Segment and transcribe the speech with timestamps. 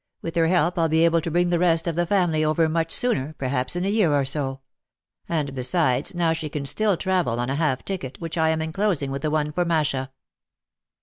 [0.23, 2.91] With her help I'll be able to bring the rest of the family over much
[2.91, 4.61] sooner, perhaps in a year or so.
[5.29, 8.71] And besides, now she can still travel on half a ticket, which I am en
[8.71, 10.11] closing with the one for Masha."